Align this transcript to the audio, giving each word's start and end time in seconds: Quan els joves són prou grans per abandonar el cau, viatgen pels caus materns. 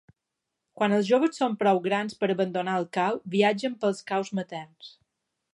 Quan 0.79 0.95
els 0.97 1.09
joves 1.09 1.37
són 1.41 1.57
prou 1.59 1.83
grans 1.83 2.17
per 2.23 2.31
abandonar 2.37 2.79
el 2.83 2.89
cau, 2.99 3.23
viatgen 3.37 3.79
pels 3.85 4.05
caus 4.13 4.37
materns. 4.41 4.93